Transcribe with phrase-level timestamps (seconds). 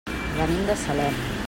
[0.37, 1.21] Venim de Salem.